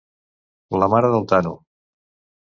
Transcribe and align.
La 0.83 0.87
mare 0.93 1.11
del 1.15 1.27
Tano! 1.33 1.51